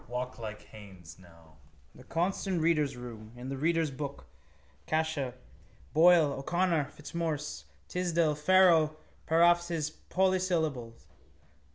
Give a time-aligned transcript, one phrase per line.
[0.07, 1.57] Walk like Haines now.
[1.93, 3.33] The constant readers' room.
[3.35, 4.25] In the readers' book
[4.87, 5.35] Cashel
[5.93, 11.05] Boyle O'Connor Fitzmaurice Tisdall Farrell parafes his polysyllables.